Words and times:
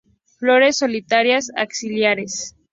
Flores 0.39 0.79
solitarias 0.79 1.51
axilares. 1.55 2.55